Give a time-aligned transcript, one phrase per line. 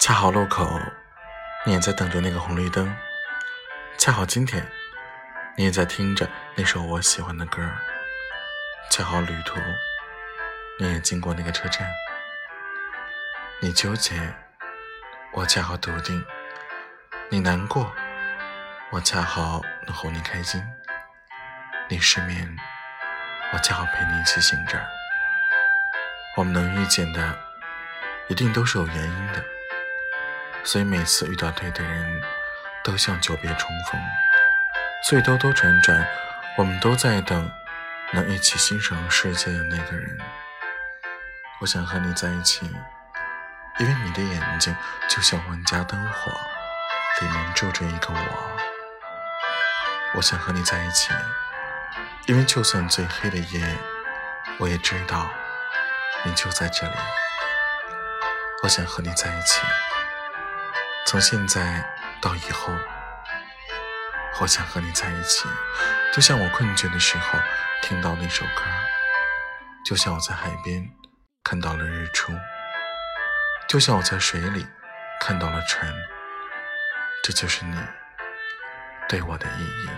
[0.00, 0.80] 恰好路口，
[1.66, 2.88] 你也在等着那个红绿灯；
[3.98, 4.66] 恰好今天，
[5.58, 6.26] 你也在听着
[6.56, 7.60] 那首我喜欢的歌；
[8.90, 9.60] 恰好旅途，
[10.78, 11.86] 你也经过那个车站。
[13.60, 14.14] 你纠结，
[15.32, 16.18] 我恰好笃定；
[17.28, 17.94] 你难过，
[18.88, 20.62] 我恰好能哄你开心；
[21.90, 22.56] 你失眠，
[23.52, 24.82] 我恰好陪你一起醒着。
[26.38, 27.38] 我们能遇见的，
[28.28, 29.44] 一定都是有原因的，
[30.62, 32.22] 所以每次遇到对的人，
[32.84, 34.00] 都像久别重逢。
[35.02, 36.06] 所以兜兜转转，
[36.58, 37.50] 我们都在等
[38.12, 40.18] 能一起欣赏世界的那个人。
[41.60, 42.70] 我想和你在一起，
[43.78, 44.74] 因为你的眼睛
[45.08, 46.32] 就像万家灯火，
[47.20, 48.60] 里面住着一个我。
[50.16, 51.10] 我想和你在一起，
[52.26, 53.76] 因为就算最黑的夜，
[54.58, 55.30] 我也知道。
[56.22, 56.94] 你就在这里，
[58.62, 59.62] 我想和你在一起，
[61.10, 61.84] 从现在
[62.20, 62.72] 到以后。
[64.40, 65.48] 我想和你在一起，
[66.14, 67.36] 就像我困倦的时候
[67.82, 68.62] 听到那首歌，
[69.84, 70.88] 就像我在海边
[71.42, 72.32] 看到了日出，
[73.68, 74.64] 就像我在水里
[75.20, 75.92] 看到了船。
[77.24, 77.76] 这就是你
[79.08, 79.88] 对我的意义。